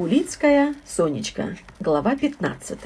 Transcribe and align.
Улицкая, 0.00 0.74
Сонечка, 0.86 1.58
глава 1.78 2.16
15. 2.16 2.78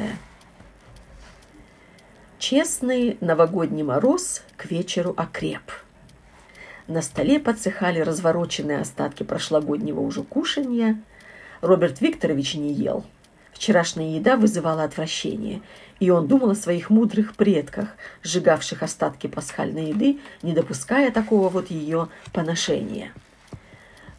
Честный 2.40 3.18
новогодний 3.20 3.84
мороз 3.84 4.42
к 4.56 4.64
вечеру 4.64 5.14
окреп. 5.16 5.62
На 6.88 7.02
столе 7.02 7.38
подсыхали 7.38 8.00
развороченные 8.00 8.80
остатки 8.80 9.22
прошлогоднего 9.22 10.00
уже 10.00 10.24
кушанья. 10.24 11.00
Роберт 11.60 12.00
Викторович 12.00 12.54
не 12.54 12.72
ел. 12.72 13.04
Вчерашняя 13.52 14.16
еда 14.16 14.36
вызывала 14.36 14.82
отвращение, 14.82 15.62
и 16.00 16.10
он 16.10 16.26
думал 16.26 16.50
о 16.50 16.56
своих 16.56 16.90
мудрых 16.90 17.36
предках, 17.36 17.90
сжигавших 18.24 18.82
остатки 18.82 19.28
пасхальной 19.28 19.90
еды, 19.90 20.18
не 20.42 20.52
допуская 20.52 21.12
такого 21.12 21.48
вот 21.48 21.70
ее 21.70 22.08
поношения. 22.32 23.12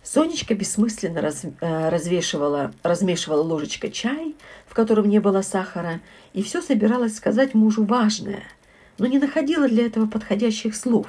Сонечка 0.06 0.54
бессмысленно 0.54 1.20
раз, 1.20 1.42
э, 1.44 1.90
развешивала, 1.90 2.72
размешивала 2.84 3.42
ложечкой 3.42 3.90
чай, 3.90 4.36
в 4.68 4.76
котором 4.76 5.10
не 5.10 5.20
было 5.20 5.42
сахара, 5.42 6.00
и 6.32 6.44
все 6.44 6.62
собиралась 6.62 7.16
сказать 7.16 7.56
мужу 7.56 7.84
важное, 7.84 8.44
но 9.00 9.08
не 9.08 9.18
находила 9.18 9.68
для 9.68 9.88
этого 9.88 10.06
подходящих 10.06 10.76
слов. 10.76 11.08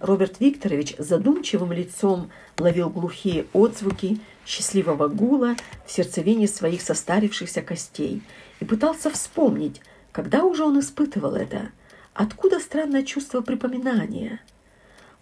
Роберт 0.00 0.40
Викторович 0.40 0.94
задумчивым 0.96 1.72
лицом 1.72 2.30
ловил 2.58 2.88
глухие 2.88 3.44
отзвуки 3.52 4.18
счастливого 4.46 5.08
гула 5.08 5.54
в 5.84 5.92
сердцевине 5.92 6.48
своих 6.48 6.80
состарившихся 6.80 7.60
костей 7.60 8.22
и 8.60 8.64
пытался 8.64 9.10
вспомнить, 9.10 9.82
когда 10.10 10.44
уже 10.44 10.64
он 10.64 10.80
испытывал 10.80 11.34
это, 11.34 11.68
откуда 12.14 12.60
странное 12.60 13.02
чувство 13.02 13.42
припоминания– 13.42 14.40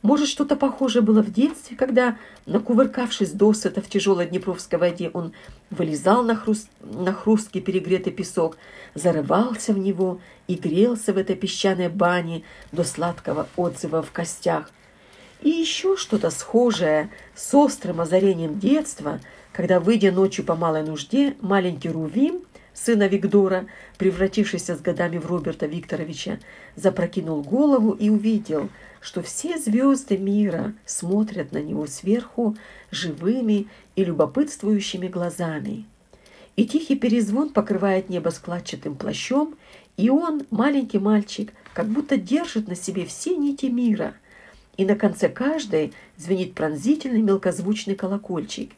может, 0.03 0.29
что-то 0.29 0.57
похожее 0.57 1.03
было 1.03 1.23
в 1.23 1.31
детстве, 1.31 1.77
когда, 1.77 2.17
накувыркавшись 2.47 3.33
досыта 3.33 3.83
в 3.83 3.89
тяжелой 3.89 4.27
днепровской 4.27 4.79
воде, 4.79 5.11
он 5.13 5.33
вылезал 5.69 6.23
на, 6.23 6.37
хруст, 6.37 6.71
на 6.81 7.13
хрусткий 7.13 7.61
перегретый 7.61 8.13
песок, 8.13 8.57
зарывался 8.95 9.75
в 9.75 9.79
него 9.79 10.21
и 10.47 10.55
грелся 10.55 11.13
в 11.13 11.19
этой 11.19 11.37
песчаной 11.37 11.91
бане 11.91 12.45
до 12.73 12.83
сладкого 12.83 13.47
отзыва 13.57 14.03
в 14.03 14.11
костях. 14.11 14.71
И 15.43 15.51
еще 15.51 15.97
что-то 15.97 16.31
схожее 16.31 17.11
с 17.35 17.55
острым 17.55 18.01
озарением 18.01 18.59
детства, 18.59 19.21
когда, 19.53 19.81
выйдя 19.81 20.13
ночью 20.13 20.47
по 20.47 20.55
малой 20.55 20.83
нужде, 20.83 21.37
маленький 21.43 21.91
Рувим, 21.91 22.41
сына 22.73 23.07
Виктора, 23.07 23.67
превратившийся 23.99 24.77
с 24.77 24.81
годами 24.81 25.19
в 25.19 25.27
Роберта 25.27 25.67
Викторовича, 25.67 26.39
запрокинул 26.75 27.43
голову 27.43 27.93
и 27.93 28.09
увидел– 28.09 28.71
что 29.01 29.23
все 29.23 29.59
звезды 29.59 30.19
мира 30.19 30.75
смотрят 30.85 31.53
на 31.53 31.63
него 31.63 31.87
сверху 31.87 32.57
живыми 32.91 33.69
и 33.97 34.05
любопытствующими 34.05 35.09
глазами. 35.09 35.87
И 36.57 36.67
тихий 36.67 36.97
перезвон 36.97 37.51
покрывает 37.51 38.11
небо 38.11 38.29
складчатым 38.29 38.95
плащом, 38.95 39.55
и 39.97 40.11
он, 40.11 40.43
маленький 40.51 40.99
мальчик, 40.99 41.53
как 41.73 41.87
будто 41.87 42.17
держит 42.17 42.69
на 42.69 42.75
себе 42.75 43.07
все 43.07 43.37
нити 43.37 43.67
мира. 43.67 44.15
И 44.77 44.85
на 44.85 44.97
конце 44.97 45.29
каждой 45.29 45.93
звенит 46.17 46.55
пронзительный 46.55 47.23
мелкозвучный 47.23 47.95
колокольчик. 47.95 48.73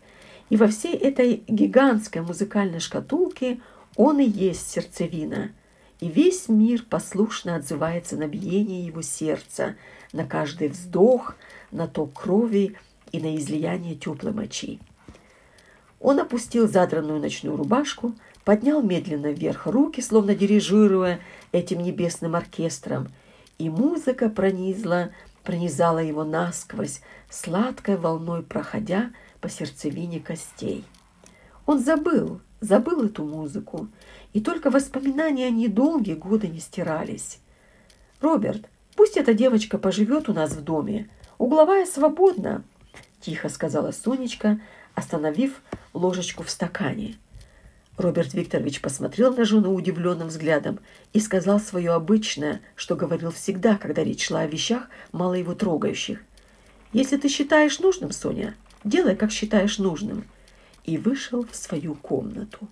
И 0.51 0.57
во 0.57 0.69
всей 0.69 0.95
этой 0.95 1.43
гигантской 1.49 2.23
музыкальной 2.23 2.81
шкатулке 2.81 3.61
он 3.97 4.21
и 4.21 4.29
есть 4.29 4.71
сердцевина. 4.71 5.51
И 6.01 6.09
весь 6.09 6.49
мир 6.49 6.85
послушно 6.89 7.57
отзывается 7.57 8.17
на 8.17 8.27
биение 8.27 8.85
его 8.85 9.03
сердца– 9.03 9.77
на 10.13 10.27
каждый 10.27 10.69
вздох, 10.69 11.35
на 11.71 11.89
ток 11.89 12.21
крови 12.21 12.77
и 13.11 13.21
на 13.21 13.37
излияние 13.37 13.95
теплой 13.95 14.33
мочи. 14.33 14.79
Он 16.01 16.19
опустил 16.21 16.69
задранную 16.69 17.21
ночную 17.21 17.57
рубашку, 17.57 18.15
поднял 18.45 18.83
медленно 18.83 19.33
вверх 19.33 19.67
руки, 19.67 20.01
словно 20.01 20.35
дирижируя 20.35 21.21
этим 21.53 21.83
небесным 21.83 22.35
оркестром, 22.35 23.09
и 23.59 23.71
музыка 23.71 24.29
пронизла, 24.29 25.11
пронизала 25.45 26.01
его 26.01 26.25
насквозь, 26.25 27.01
сладкой 27.31 27.97
волной 27.97 28.43
проходя 28.43 29.11
по 29.41 29.49
сердцевине 29.49 30.21
костей. 30.21 30.85
Он 31.67 31.79
забыл, 31.79 32.41
забыл 32.63 33.05
эту 33.05 33.25
музыку, 33.25 33.89
и 34.33 34.41
только 34.41 34.71
воспоминания 34.71 35.49
о 35.49 35.51
ней 35.51 35.69
долгие 35.69 36.15
годы 36.15 36.49
не 36.49 36.61
стирались. 36.61 37.41
«Роберт, 38.23 38.67
Пусть 38.97 39.17
эта 39.17 39.35
девочка 39.35 39.79
поживет 39.79 40.29
у 40.29 40.35
нас 40.35 40.53
в 40.53 40.63
доме. 40.63 41.09
Угловая 41.39 41.87
свободна,— 41.87 42.63
тихо 43.21 43.49
сказала 43.49 43.91
Сонечка, 43.91 44.61
остановив 44.95 45.63
ложечку 45.95 46.43
в 46.43 46.51
стакане. 46.51 47.17
Роберт 47.97 48.35
Викторович 48.35 48.81
посмотрел 48.81 49.35
на 49.35 49.45
жену 49.45 49.75
удивленным 49.75 50.29
взглядом 50.29 50.81
и 51.13 51.21
сказал 51.21 51.61
свое 51.61 51.93
обычное, 51.93 52.61
что 52.75 52.97
говорил 52.97 53.31
всегда, 53.31 53.77
когда 53.77 54.03
речь 54.03 54.27
шла 54.27 54.41
о 54.41 54.47
вещах, 54.47 54.89
мало 55.13 55.35
его 55.35 55.55
трогающих. 55.55 56.21
«Если 56.93 57.17
ты 57.17 57.29
считаешь 57.29 57.79
нужным, 57.81 58.13
Соня, 58.13 58.55
делай, 58.85 59.17
как 59.17 59.31
считаешь 59.31 59.79
нужным». 59.79 60.25
И 60.85 60.99
вышел 60.99 61.47
в 61.47 61.55
свою 61.55 61.95
комнату. 61.95 62.69